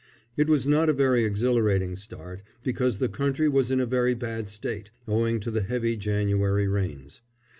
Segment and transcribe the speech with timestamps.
[0.35, 4.49] It was not a very exhilarating start, because the country was in a very bad
[4.49, 7.21] state, owing to the heavy January rains.